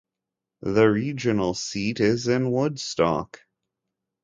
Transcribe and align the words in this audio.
The 0.63 0.89
regional 0.89 1.53
seat 1.53 1.99
is 1.99 2.27
in 2.27 2.49
Woodstock. 2.49 3.39